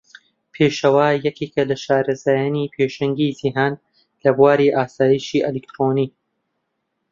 پێشەوا 0.53 1.07
یەکێکە 1.27 1.63
لە 1.69 1.75
شارەزایانی 1.83 2.71
پێشەنگی 2.75 3.35
جیهان 3.39 3.73
لە 4.23 4.29
بواری 4.37 4.73
ئاسایشی 4.75 5.43
ئەلیکترۆنی. 5.45 6.07